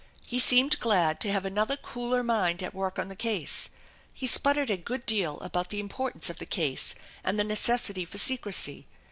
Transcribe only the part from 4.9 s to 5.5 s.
deal